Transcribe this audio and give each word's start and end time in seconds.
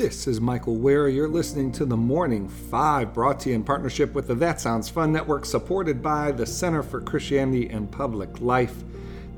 This 0.00 0.26
is 0.26 0.40
Michael 0.40 0.76
Wear. 0.76 1.10
You're 1.10 1.28
listening 1.28 1.70
to 1.72 1.84
The 1.84 1.94
Morning 1.94 2.48
Five, 2.48 3.12
brought 3.12 3.38
to 3.40 3.50
you 3.50 3.54
in 3.54 3.62
partnership 3.62 4.14
with 4.14 4.28
the 4.28 4.34
That 4.34 4.58
Sounds 4.58 4.88
Fun 4.88 5.12
Network, 5.12 5.44
supported 5.44 6.02
by 6.02 6.32
the 6.32 6.46
Center 6.46 6.82
for 6.82 7.02
Christianity 7.02 7.68
and 7.68 7.92
Public 7.92 8.40
Life. 8.40 8.74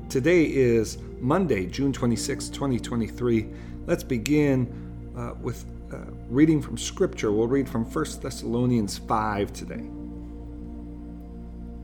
Today 0.07 0.45
is 0.45 0.99
Monday, 1.19 1.65
June 1.65 1.91
26, 1.91 2.47
2023. 2.47 3.49
Let's 3.87 4.05
begin 4.05 5.13
uh, 5.17 5.33
with 5.41 5.65
uh, 5.91 5.97
reading 6.29 6.61
from 6.61 6.77
Scripture. 6.77 7.33
We'll 7.33 7.47
read 7.47 7.67
from 7.67 7.83
1 7.83 8.05
Thessalonians 8.21 8.99
5 8.99 9.51
today. 9.51 9.83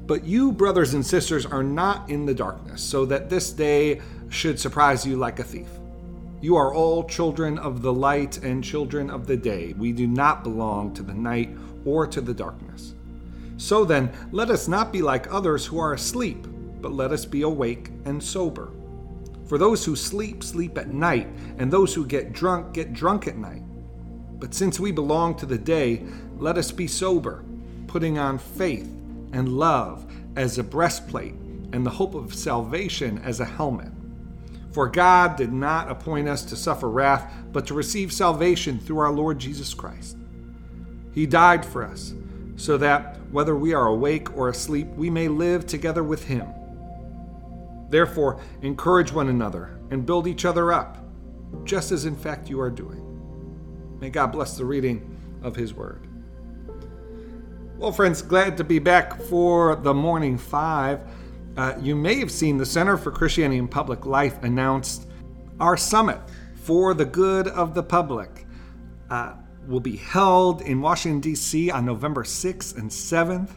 But 0.06 0.24
you, 0.24 0.54
brothers 0.54 0.94
and 0.94 1.06
sisters, 1.06 1.46
are 1.46 1.64
not 1.64 2.10
in 2.10 2.26
the 2.26 2.34
darkness, 2.34 2.82
so 2.82 3.06
that 3.08 3.30
this 3.30 3.52
day 3.52 4.00
should 4.30 4.58
surprise 4.58 5.06
you 5.06 5.18
like 5.18 5.40
a 5.40 5.44
thief. 5.44 5.68
You 6.42 6.56
are 6.56 6.74
all 6.74 7.04
children 7.04 7.58
of 7.58 7.82
the 7.82 7.92
light 7.92 8.38
and 8.38 8.64
children 8.64 9.10
of 9.10 9.28
the 9.28 9.36
day. 9.36 9.74
We 9.78 9.92
do 9.92 10.08
not 10.08 10.44
belong 10.44 10.94
to 10.94 11.04
the 11.04 11.14
night 11.14 11.50
or 11.84 12.08
to 12.08 12.22
the 12.22 12.34
darkness. 12.34 12.94
So 13.58 13.84
then, 13.84 14.10
let 14.32 14.50
us 14.50 14.70
not 14.70 14.94
be 14.94 15.02
like 15.02 15.34
others 15.34 15.66
who 15.66 15.80
are 15.80 15.94
asleep, 15.94 16.48
but 16.82 16.94
let 16.94 17.12
us 17.12 17.26
be 17.26 17.42
awake 17.42 17.92
and 18.06 18.24
sober. 18.24 18.72
For 19.48 19.58
those 19.58 19.84
who 19.84 19.98
sleep, 19.98 20.42
sleep 20.42 20.78
at 20.78 20.94
night, 20.94 21.28
and 21.58 21.70
those 21.70 21.94
who 21.94 22.06
get 22.06 22.32
drunk, 22.32 22.74
get 22.74 22.94
drunk 22.94 23.28
at 23.28 23.38
night. 23.38 23.64
But 24.40 24.54
since 24.54 24.80
we 24.80 24.94
belong 24.94 25.36
to 25.38 25.46
the 25.46 25.58
day, 25.58 26.06
let 26.38 26.58
us 26.58 26.72
be 26.72 26.88
sober, 26.88 27.44
putting 27.88 28.18
on 28.18 28.38
faith 28.38 28.88
and 29.34 29.50
love 29.50 30.10
as 30.38 30.58
a 30.58 30.64
breastplate, 30.64 31.34
and 31.74 31.86
the 31.86 31.90
hope 31.90 32.16
of 32.16 32.34
salvation 32.34 33.18
as 33.20 33.42
a 33.42 33.46
helmet. 33.46 33.92
For 34.72 34.88
God 34.88 35.36
did 35.36 35.52
not 35.52 35.90
appoint 35.90 36.28
us 36.28 36.44
to 36.46 36.56
suffer 36.56 36.90
wrath, 36.90 37.34
but 37.52 37.66
to 37.68 37.74
receive 37.74 38.14
salvation 38.14 38.80
through 38.80 39.00
our 39.00 39.12
Lord 39.12 39.40
Jesus 39.40 39.74
Christ. 39.74 40.16
He 41.12 41.26
died 41.26 41.66
for 41.66 41.84
us, 41.84 42.14
so 42.56 42.78
that, 42.78 43.18
whether 43.32 43.56
we 43.56 43.74
are 43.74 43.88
awake 43.88 44.36
or 44.38 44.50
asleep, 44.50 44.88
we 44.96 45.10
may 45.10 45.28
live 45.28 45.66
together 45.66 46.04
with 46.04 46.26
Him. 46.26 46.48
Therefore, 47.90 48.40
encourage 48.62 49.12
one 49.12 49.30
another 49.30 49.80
and 49.90 50.06
build 50.06 50.28
each 50.28 50.46
other 50.46 50.72
up, 50.72 50.98
just 51.64 51.92
as 51.92 52.06
in 52.06 52.16
fact 52.16 52.50
you 52.50 52.62
are 52.62 52.70
doing. 52.70 53.98
May 54.00 54.12
God 54.12 54.28
bless 54.28 54.56
the 54.56 54.66
reading 54.66 55.18
of 55.42 55.56
His 55.56 55.74
Word. 55.74 56.06
Well, 57.78 57.92
friends, 57.92 58.22
glad 58.22 58.58
to 58.58 58.64
be 58.64 58.78
back 58.78 59.20
for 59.22 59.76
the 59.78 59.94
Morning 59.94 60.38
Five. 60.38 61.00
Uh, 61.60 61.78
you 61.82 61.94
may 61.94 62.16
have 62.16 62.32
seen 62.32 62.56
the 62.56 62.66
Center 62.66 62.96
for 62.96 63.12
Christianity 63.12 63.60
and 63.60 63.70
Public 63.70 64.06
Life 64.06 64.42
announced 64.44 65.08
our 65.60 65.76
summit 65.76 66.18
for 66.56 66.94
the 66.94 67.04
good 67.04 67.50
of 67.50 67.74
the 67.74 67.84
public. 67.84 68.46
Uh, 69.10 69.34
will 69.68 69.82
be 69.82 69.98
held 69.98 70.62
in 70.62 70.80
Washington, 70.80 71.20
D.C. 71.20 71.70
on 71.70 71.84
November 71.84 72.24
6th 72.24 72.78
and 72.78 72.90
7th. 72.90 73.50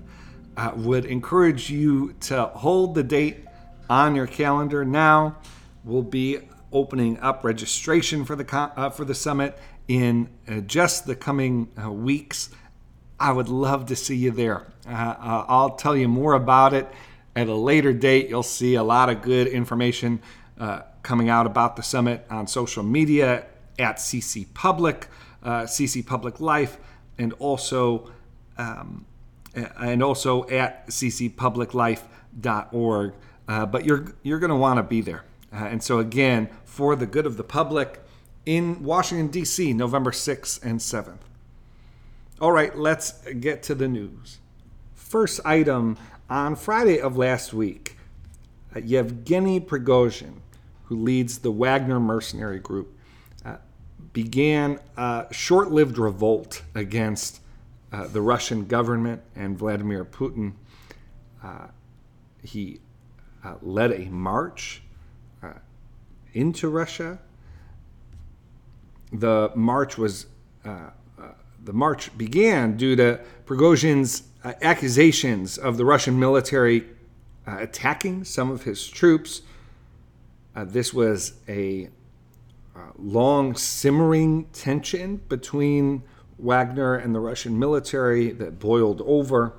Uh, 0.56 0.72
would 0.78 1.05
encourage 1.05 1.70
you 1.70 2.14
to 2.14 2.47
hold 2.47 2.97
the 2.97 3.05
date 3.05 3.44
on 3.89 4.16
your 4.16 4.27
calendar 4.27 4.84
now. 4.84 5.37
We'll 5.84 6.03
be 6.03 6.41
opening 6.72 7.20
up 7.20 7.44
registration 7.44 8.25
for 8.25 8.34
the 8.34 8.53
uh, 8.53 8.91
for 8.91 9.05
the 9.05 9.14
summit 9.14 9.56
in 9.87 10.28
uh, 10.48 10.59
just 10.62 11.06
the 11.06 11.14
coming 11.14 11.70
uh, 11.81 11.89
weeks. 11.92 12.50
I 13.20 13.31
would 13.31 13.48
love 13.48 13.87
to 13.87 13.94
see 13.94 14.16
you 14.16 14.33
there. 14.33 14.66
Uh, 14.89 15.14
I'll 15.47 15.77
tell 15.77 15.97
you 15.97 16.09
more 16.09 16.33
about 16.33 16.75
it 16.75 16.89
at 17.34 17.48
a 17.48 17.55
later 17.55 17.92
date. 17.92 18.28
You'll 18.28 18.42
see 18.42 18.75
a 18.75 18.83
lot 18.83 19.08
of 19.08 19.22
good 19.22 19.47
information 19.47 20.20
uh, 20.58 20.80
coming 21.02 21.28
out 21.28 21.47
about 21.47 21.77
the 21.77 21.83
summit 21.83 22.27
on 22.30 22.47
social 22.47 22.83
media 22.83 23.47
at 23.78 23.97
CC 23.97 24.47
Public, 24.55 25.08
uh, 25.42 25.62
CC 25.62 26.06
Public 26.06 26.41
Life, 26.41 26.78
and 27.19 27.33
also 27.34 28.10
um, 28.58 29.06
and 29.54 30.03
also 30.03 30.48
at 30.48 30.87
ccpubliclife.org. 30.88 33.15
Uh, 33.49 33.66
but 33.66 33.84
you're 33.84 34.14
you're 34.22 34.38
going 34.38 34.50
to 34.50 34.56
want 34.56 34.78
to 34.78 34.82
be 34.82 35.00
there. 35.00 35.25
Uh, 35.53 35.66
and 35.66 35.82
so 35.82 35.99
again, 35.99 36.49
for 36.64 36.97
the 36.97 37.06
good 37.06 37.26
of 37.26 37.37
the 37.37 37.44
public, 37.44 38.00
in 38.47 38.82
Washington 38.82 39.28
D.C., 39.28 39.72
November 39.72 40.10
6th 40.10 40.64
and 40.64 40.81
7th. 40.81 41.19
All 42.41 42.53
right, 42.53 42.76
let's 42.76 43.12
get 43.32 43.62
to 43.64 43.75
the 43.75 43.87
news. 43.87 44.38
First 44.94 45.41
item 45.44 45.99
on 46.32 46.56
Friday 46.56 46.98
of 46.98 47.19
last 47.19 47.53
week, 47.53 47.98
uh, 48.75 48.81
Yevgeny 48.81 49.60
Prigozhin, 49.60 50.41
who 50.84 50.97
leads 50.97 51.38
the 51.38 51.50
Wagner 51.50 52.00
mercenary 52.00 52.59
group, 52.59 52.97
uh, 53.44 53.56
began 54.15 54.78
a 54.97 55.26
short 55.31 55.70
lived 55.70 55.98
revolt 55.98 56.62
against 56.75 57.41
uh, 57.93 58.06
the 58.06 58.22
Russian 58.22 58.65
government 58.65 59.20
and 59.37 59.59
Vladimir 59.59 60.06
Putin. 60.06 60.54
Uh, 61.44 61.66
he 62.43 62.81
uh, 63.44 63.56
led 63.60 63.93
a 63.93 64.06
march 64.06 64.81
uh, 65.43 65.53
into 66.32 66.70
Russia. 66.70 67.19
The 69.12 69.53
march 69.54 69.99
was 69.99 70.26
the 71.65 71.73
march 71.73 72.17
began 72.19 72.77
due 72.77 72.97
to 72.97 73.21
Prigozhin's 73.47 74.25
uh, 74.45 74.55
accusations 74.62 75.59
of 75.59 75.77
the 75.77 75.84
Russian 75.84 76.19
military 76.19 76.84
uh, 77.47 77.59
attacking 77.61 78.25
some 78.25 78.50
of 78.50 78.65
his 78.65 78.89
troops. 78.89 79.43
Uh, 80.55 80.65
this 80.65 80.93
was 80.93 81.34
a 81.49 81.89
uh, 82.75 82.81
long 82.97 83.55
simmering 83.55 84.45
tension 84.53 85.17
between 85.28 86.03
Wagner 86.39 86.97
and 86.97 87.15
the 87.15 87.21
Russian 87.21 87.59
military 87.59 88.33
that 88.33 88.59
boiled 88.59 89.03
over. 89.05 89.55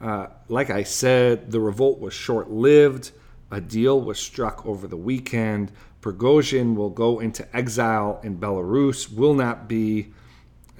Uh, 0.00 0.26
like 0.48 0.70
I 0.70 0.82
said, 0.82 1.50
the 1.50 1.60
revolt 1.60 2.00
was 2.00 2.12
short 2.14 2.50
lived. 2.50 3.12
A 3.50 3.60
deal 3.60 4.00
was 4.00 4.18
struck 4.18 4.64
over 4.66 4.86
the 4.86 4.96
weekend. 4.96 5.72
Prigozhin 6.02 6.74
will 6.74 6.90
go 6.90 7.18
into 7.20 7.46
exile 7.56 8.20
in 8.22 8.38
Belarus, 8.38 9.12
will 9.12 9.34
not 9.34 9.68
be 9.68 10.12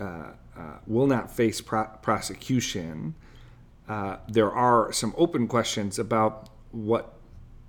uh, 0.00 0.32
uh, 0.56 0.78
will 0.86 1.06
not 1.06 1.30
face 1.30 1.60
pro- 1.60 1.90
prosecution. 2.02 3.14
Uh, 3.88 4.16
there 4.28 4.50
are 4.50 4.92
some 4.92 5.14
open 5.16 5.46
questions 5.46 5.98
about 5.98 6.48
what 6.72 7.14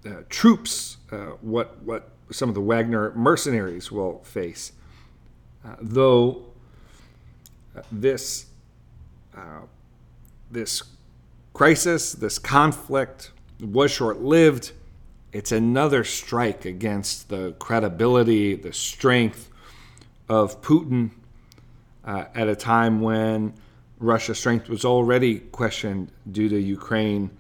uh, 0.06 0.22
troops, 0.30 0.98
uh, 1.12 1.36
what 1.42 1.82
what 1.84 2.12
some 2.32 2.48
of 2.50 2.56
the 2.56 2.62
Wagner 2.62 3.12
mercenaries 3.16 3.92
will 3.92 4.20
face. 4.24 4.72
Though 5.80 6.46
this 7.92 8.48
this 10.50 10.84
crisis, 11.54 12.14
this 12.14 12.40
conflict 12.40 13.32
was 13.60 13.92
short-lived, 13.92 14.72
it's 15.32 15.52
another 15.52 16.04
strike 16.04 16.66
against 16.66 17.30
the 17.30 17.54
credibility, 17.60 18.56
the 18.56 18.74
strength 18.74 19.50
of 20.28 20.62
Putin 20.62 21.12
uh, 22.06 22.26
at 22.34 22.48
a 22.48 22.56
time 22.56 23.02
when 23.02 23.54
Russia's 24.00 24.40
strength 24.40 24.70
was 24.70 24.84
already 24.84 25.40
questioned 25.40 26.12
due 26.32 26.50
to 26.50 26.60
Ukraine 26.60 27.32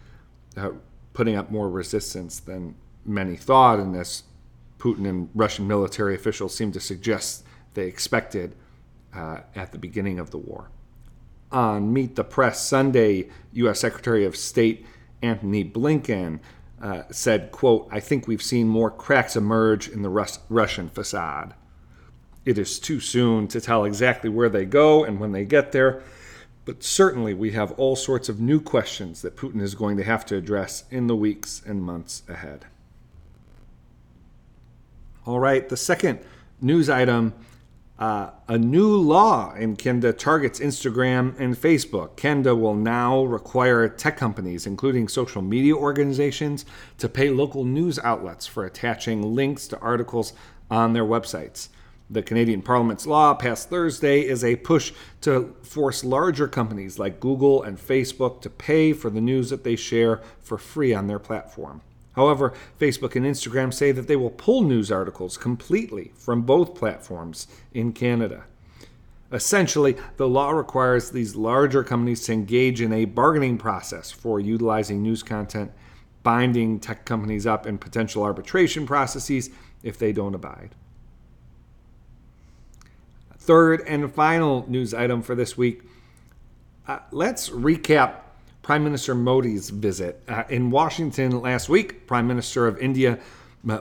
uh, 0.58 0.72
putting 1.14 1.36
up 1.36 1.52
more 1.52 1.70
resistance 1.70 2.40
than 2.40 2.76
many 3.06 3.36
thought, 3.36 3.80
and 3.80 3.96
as 3.96 4.24
Putin 4.78 5.08
and 5.08 5.30
Russian 5.34 5.68
military 5.68 6.16
officials 6.16 6.56
seem 6.56 6.72
to 6.72 6.80
suggest 6.80 7.44
they 7.74 7.88
expected 7.88 8.56
uh, 9.14 9.40
at 9.56 9.72
the 9.72 9.78
beginning 9.78 10.20
of 10.20 10.32
the 10.32 10.38
war. 10.38 10.70
On 11.52 11.92
Meet 11.92 12.16
the 12.16 12.24
Press 12.24 12.66
Sunday, 12.66 13.30
U.S. 13.54 13.80
Secretary 13.80 14.24
of 14.26 14.36
State 14.36 14.86
Antony 15.22 15.64
Blinken 15.64 16.40
uh, 16.82 17.04
said, 17.12 17.52
quote, 17.52 17.88
I 17.92 18.00
think 18.00 18.28
we've 18.28 18.42
seen 18.42 18.68
more 18.68 18.90
cracks 18.90 19.36
emerge 19.36 19.88
in 19.88 20.02
the 20.02 20.10
Rus- 20.10 20.40
Russian 20.50 20.90
facade. 20.90 21.54
It 22.46 22.58
is 22.58 22.80
too 22.80 23.00
soon 23.00 23.48
to 23.50 23.62
tell 23.62 23.86
exactly 23.86 24.30
where 24.30 24.50
they 24.50 24.66
go 24.66 25.04
and 25.04 25.20
when 25.20 25.32
they 25.32 25.46
get 25.46 25.72
there, 25.72 26.02
but 26.66 26.84
certainly 26.84 27.34
we 27.34 27.52
have 27.52 27.72
all 27.74 27.96
sorts 27.96 28.30
of 28.30 28.40
new 28.40 28.60
questions 28.60 29.22
that 29.22 29.36
Putin 29.36 29.62
is 29.62 29.76
going 29.76 29.98
to 29.98 30.04
have 30.04 30.26
to 30.28 30.38
address 30.38 30.86
in 30.90 31.08
the 31.08 31.16
weeks 31.16 31.62
and 31.66 31.84
months 31.84 32.24
ahead. 32.28 32.66
All 35.26 35.40
right, 35.40 35.68
the 35.68 35.78
second 35.78 36.20
news 36.62 36.90
item 36.90 37.34
uh, 38.02 38.32
a 38.48 38.58
new 38.58 38.98
law 38.98 39.54
in 39.54 39.76
Canada 39.76 40.12
targets 40.12 40.60
Instagram 40.60 41.40
and 41.40 41.56
Facebook. 41.56 42.16
Canada 42.16 42.56
will 42.56 42.74
now 42.74 43.24
require 43.24 43.88
tech 43.88 44.18
companies, 44.18 44.66
including 44.66 45.08
social 45.08 45.44
media 45.44 45.76
organizations, 45.76 46.66
to 46.98 47.08
pay 47.08 47.30
local 47.30 47.64
news 47.64 48.00
outlets 48.00 48.48
for 48.48 48.66
attaching 48.66 49.36
links 49.36 49.68
to 49.68 49.78
articles 49.82 50.34
on 50.72 50.94
their 50.94 51.06
websites. 51.06 51.70
The 52.12 52.22
Canadian 52.22 52.62
Parliament's 52.62 53.08
law 53.08 53.34
passed 53.34 53.70
Thursday 53.70 54.20
is 54.20 54.44
a 54.44 54.58
push 54.58 54.92
to 55.22 55.56
force 55.64 56.04
larger 56.04 56.46
companies 56.46 57.00
like 57.00 57.22
Google 57.22 57.64
and 57.64 57.78
Facebook 57.78 58.42
to 58.42 58.50
pay 58.50 58.92
for 58.92 59.10
the 59.10 59.22
news 59.22 59.50
that 59.50 59.64
they 59.64 59.78
share 59.78 60.22
for 60.42 60.58
free 60.58 60.94
on 60.94 61.08
their 61.08 61.20
platform. 61.20 61.80
However, 62.18 62.54
Facebook 62.78 63.16
and 63.16 63.26
Instagram 63.26 63.74
say 63.74 63.94
that 63.94 64.10
they 64.10 64.18
will 64.18 64.30
pull 64.30 64.64
news 64.64 64.92
articles 64.92 65.38
completely 65.38 66.12
from 66.18 66.42
both 66.42 66.76
platforms 66.76 67.48
in 67.74 67.94
Canada. 67.94 68.44
Essentially, 69.32 69.96
the 70.18 70.28
law 70.28 70.52
requires 70.52 71.12
these 71.12 71.38
larger 71.38 71.82
companies 71.82 72.26
to 72.26 72.34
engage 72.34 72.82
in 72.82 72.92
a 72.92 73.06
bargaining 73.06 73.58
process 73.58 74.12
for 74.12 74.42
utilizing 74.42 75.02
news 75.02 75.24
content, 75.24 75.72
binding 76.24 76.78
tech 76.78 77.06
companies 77.06 77.48
up 77.48 77.66
in 77.66 77.78
potential 77.78 78.24
arbitration 78.24 78.86
processes 78.86 79.50
if 79.82 79.98
they 79.98 80.12
don't 80.12 80.36
abide. 80.36 80.76
Third 83.42 83.82
and 83.88 84.14
final 84.14 84.70
news 84.70 84.94
item 84.94 85.24
for 85.24 85.34
this 85.34 85.58
week 85.58 85.82
uh, 86.88 87.00
let's 87.10 87.50
recap 87.50 88.18
Prime 88.62 88.84
Minister 88.84 89.16
Modi's 89.16 89.72
visit. 89.72 90.22
Uh, 90.28 90.44
in 90.48 90.70
Washington 90.70 91.42
last 91.42 91.68
week, 91.68 92.06
Prime 92.06 92.28
Minister 92.28 92.68
of 92.68 92.78
India 92.78 93.18
uh, 93.68 93.80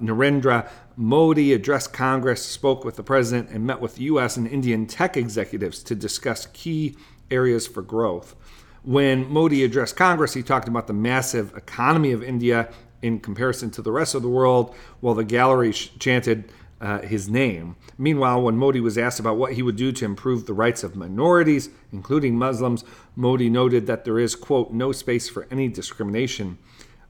Narendra 0.00 0.68
Modi 0.96 1.52
addressed 1.52 1.92
Congress, 1.92 2.44
spoke 2.44 2.84
with 2.84 2.94
the 2.94 3.02
president, 3.02 3.50
and 3.50 3.66
met 3.66 3.80
with 3.80 3.98
U.S. 3.98 4.36
and 4.36 4.46
Indian 4.46 4.86
tech 4.86 5.16
executives 5.16 5.82
to 5.82 5.96
discuss 5.96 6.46
key 6.52 6.96
areas 7.28 7.66
for 7.66 7.82
growth. 7.82 8.36
When 8.84 9.28
Modi 9.32 9.64
addressed 9.64 9.96
Congress, 9.96 10.34
he 10.34 10.44
talked 10.44 10.68
about 10.68 10.86
the 10.86 10.92
massive 10.92 11.56
economy 11.56 12.12
of 12.12 12.22
India 12.22 12.68
in 13.00 13.18
comparison 13.18 13.70
to 13.72 13.82
the 13.82 13.90
rest 13.90 14.14
of 14.14 14.22
the 14.22 14.28
world, 14.28 14.74
while 15.00 15.14
the 15.14 15.24
gallery 15.24 15.72
chanted 15.72 16.52
uh, 16.82 17.00
his 17.02 17.28
name. 17.28 17.76
Meanwhile, 17.96 18.42
when 18.42 18.56
Modi 18.56 18.80
was 18.80 18.98
asked 18.98 19.20
about 19.20 19.36
what 19.36 19.52
he 19.52 19.62
would 19.62 19.76
do 19.76 19.92
to 19.92 20.04
improve 20.04 20.46
the 20.46 20.52
rights 20.52 20.82
of 20.82 20.96
minorities, 20.96 21.70
including 21.92 22.36
Muslims, 22.36 22.84
Modi 23.14 23.48
noted 23.48 23.86
that 23.86 24.04
there 24.04 24.18
is, 24.18 24.34
quote, 24.34 24.72
no 24.72 24.90
space 24.90 25.28
for 25.28 25.46
any 25.50 25.68
discrimination 25.68 26.58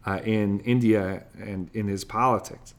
uh, 0.07 0.21
in 0.25 0.61
India 0.61 1.25
and 1.41 1.71
in 1.73 1.89
his 1.89 2.05
politics. 2.05 2.75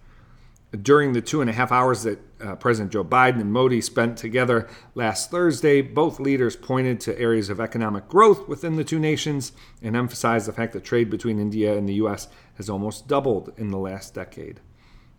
During 0.79 1.13
the 1.13 1.21
two 1.21 1.41
and 1.41 1.49
a 1.49 1.53
half 1.53 1.71
hours 1.71 2.03
that 2.03 2.19
uh, 2.41 2.55
President 2.55 2.91
Joe 2.91 3.03
Biden 3.03 3.41
and 3.41 3.51
Modi 3.51 3.79
spent 3.81 4.17
together 4.17 4.67
last 4.95 5.31
Thursday, 5.31 5.81
both 5.81 6.19
leaders 6.19 6.55
pointed 6.55 6.99
to 7.01 7.19
areas 7.19 7.49
of 7.49 7.59
economic 7.59 8.07
growth 8.07 8.47
within 8.47 8.75
the 8.75 8.83
two 8.83 8.99
nations 8.99 9.51
and 9.81 9.95
emphasized 9.95 10.47
the 10.47 10.53
fact 10.53 10.73
that 10.73 10.83
trade 10.83 11.09
between 11.09 11.39
India 11.39 11.75
and 11.75 11.87
the 11.87 11.93
U.S. 11.95 12.27
has 12.55 12.69
almost 12.69 13.07
doubled 13.07 13.51
in 13.57 13.69
the 13.69 13.77
last 13.77 14.15
decade. 14.15 14.61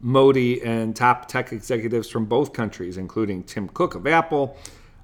Modi 0.04 0.62
and 0.62 0.94
top 0.94 1.28
tech 1.28 1.50
executives 1.50 2.10
from 2.10 2.26
both 2.26 2.52
countries, 2.52 2.98
including 2.98 3.42
Tim 3.42 3.68
Cook 3.68 3.94
of 3.94 4.06
Apple 4.06 4.54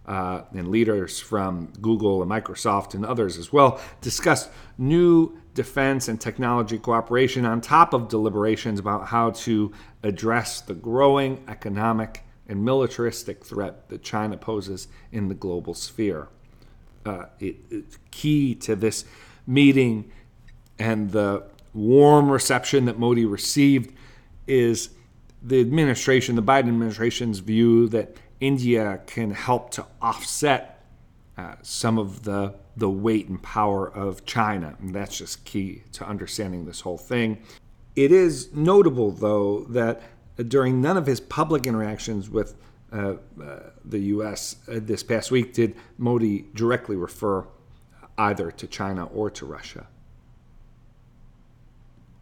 uh, 0.05 0.43
and 0.52 0.69
leaders 0.69 1.19
from 1.19 1.73
Google 1.81 2.20
and 2.20 2.31
Microsoft 2.31 2.93
and 2.93 3.06
others 3.06 3.38
as 3.38 3.50
well, 3.50 3.81
discussed 4.02 4.50
new 4.76 5.38
defense 5.55 6.08
and 6.08 6.20
technology 6.20 6.79
cooperation 6.79 7.47
on 7.47 7.62
top 7.62 7.94
of 7.94 8.08
deliberations 8.08 8.79
about 8.79 9.06
how 9.06 9.31
to 9.31 9.73
address 10.02 10.61
the 10.61 10.75
growing 10.75 11.43
economic 11.49 12.23
and 12.46 12.62
militaristic 12.62 13.43
threat 13.43 13.88
that 13.88 14.03
China 14.03 14.37
poses 14.37 14.87
in 15.12 15.29
the 15.29 15.35
global 15.35 15.73
sphere. 15.73 16.29
Uh, 17.06 17.25
it, 17.38 17.56
key 18.11 18.55
to 18.55 18.76
this 18.76 19.06
meeting 19.46 20.12
and 20.79 21.12
the 21.12 21.43
warm 21.73 22.31
reception 22.31 22.85
that 22.85 22.99
Modi 22.99 23.25
received 23.25 23.94
is 24.50 24.91
the 25.43 25.61
administration, 25.61 26.37
the 26.37 26.43
Biden 26.43 26.69
administration's 26.69 27.38
view 27.38 27.88
that 27.88 28.17
India 28.41 29.00
can 29.06 29.31
help 29.31 29.70
to 29.73 29.87
offset 30.02 30.85
uh, 31.38 31.55
some 31.62 31.99
of 31.99 32.25
the 32.25 32.55
the 32.76 32.88
weight 32.88 33.29
and 33.29 33.43
power 33.43 33.87
of 33.91 34.25
China. 34.25 34.75
And 34.81 34.94
that's 34.94 35.19
just 35.19 35.44
key 35.44 35.82
to 35.93 36.06
understanding 36.06 36.64
this 36.64 36.81
whole 36.81 36.97
thing. 36.97 37.43
It 37.94 38.11
is 38.11 38.55
notable, 38.55 39.11
though, 39.11 39.64
that 39.70 40.00
during 40.49 40.81
none 40.81 40.96
of 40.96 41.06
his 41.06 41.20
public 41.20 41.67
interactions 41.67 42.31
with 42.31 42.55
uh, 42.93 43.14
uh, 43.43 43.61
the 43.85 43.99
U.S. 43.99 44.56
Uh, 44.67 44.81
this 44.81 45.03
past 45.03 45.31
week 45.31 45.53
did 45.53 45.76
Modi 45.99 46.46
directly 46.55 46.96
refer 46.96 47.46
either 48.17 48.50
to 48.50 48.67
China 48.67 49.05
or 49.06 49.31
to 49.31 49.44
Russia. 49.44 49.87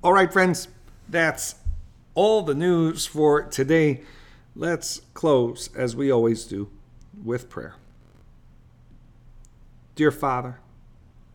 All 0.03 0.13
right, 0.13 0.33
friends, 0.33 0.69
that's 1.09 1.55
all 2.19 2.43
the 2.43 2.53
news 2.53 3.07
for 3.07 3.45
today. 3.45 4.03
Let's 4.57 5.03
close, 5.15 5.71
as 5.77 5.95
we 5.95 6.11
always 6.11 6.43
do, 6.47 6.69
with 7.23 7.49
prayer. 7.49 7.77
Dear 9.95 10.11
Father, 10.11 10.59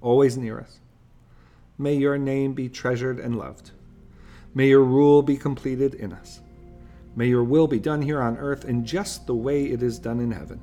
always 0.02 0.36
near 0.36 0.60
us, 0.60 0.82
may 1.78 1.94
your 1.94 2.18
name 2.18 2.52
be 2.52 2.68
treasured 2.68 3.18
and 3.18 3.38
loved. 3.38 3.72
May 4.54 4.68
your 4.68 4.84
rule 4.84 5.22
be 5.22 5.38
completed 5.38 5.94
in 5.94 6.12
us. 6.12 6.42
May 7.16 7.28
your 7.28 7.46
will 7.46 7.68
be 7.68 7.80
done 7.80 8.02
here 8.02 8.22
on 8.22 8.38
earth 8.38 8.66
in 8.66 8.84
just 8.84 9.26
the 9.26 9.36
way 9.36 9.64
it 9.64 9.82
is 9.82 9.98
done 9.98 10.20
in 10.20 10.32
heaven. 10.32 10.62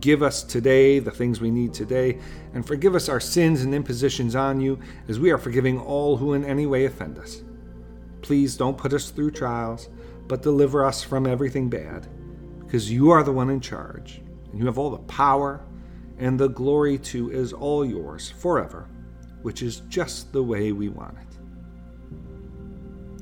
Give 0.00 0.24
us 0.24 0.42
today 0.42 0.98
the 0.98 1.12
things 1.12 1.40
we 1.40 1.52
need 1.52 1.72
today, 1.72 2.18
and 2.52 2.66
forgive 2.66 2.96
us 2.96 3.08
our 3.08 3.20
sins 3.20 3.62
and 3.62 3.76
impositions 3.76 4.34
on 4.34 4.60
you, 4.60 4.80
as 5.06 5.20
we 5.20 5.30
are 5.30 5.38
forgiving 5.38 5.78
all 5.78 6.16
who 6.16 6.32
in 6.32 6.44
any 6.44 6.66
way 6.66 6.86
offend 6.86 7.16
us. 7.16 7.44
Please 8.24 8.56
don't 8.56 8.78
put 8.78 8.94
us 8.94 9.10
through 9.10 9.32
trials, 9.32 9.90
but 10.28 10.40
deliver 10.40 10.82
us 10.82 11.02
from 11.02 11.26
everything 11.26 11.68
bad, 11.68 12.08
because 12.64 12.90
you 12.90 13.10
are 13.10 13.22
the 13.22 13.30
one 13.30 13.50
in 13.50 13.60
charge, 13.60 14.22
and 14.50 14.58
you 14.58 14.64
have 14.64 14.78
all 14.78 14.88
the 14.88 14.96
power 14.96 15.62
and 16.18 16.40
the 16.40 16.48
glory 16.48 16.96
too 16.96 17.30
is 17.30 17.52
all 17.52 17.84
yours 17.84 18.30
forever, 18.30 18.88
which 19.42 19.60
is 19.60 19.80
just 19.90 20.32
the 20.32 20.42
way 20.42 20.72
we 20.72 20.88
want 20.88 21.18
it. 21.18 21.36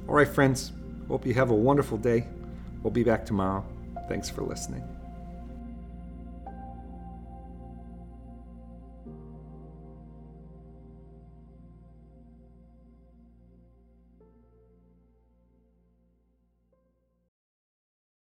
All 0.07 0.15
right, 0.15 0.29
friends, 0.29 0.71
hope 1.09 1.27
you 1.27 1.35
have 1.35 1.51
a 1.51 1.55
wonderful 1.55 1.99
day. 1.99 2.29
We'll 2.85 2.93
be 2.93 3.03
back 3.03 3.27
tomorrow. 3.27 3.67
Thanks 4.09 4.31
for 4.31 4.43
listening. 4.43 4.85